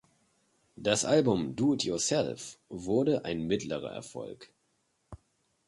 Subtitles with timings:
[0.77, 4.49] Das Album "Do It Yourself" wurde ein mittlerer Erfolg.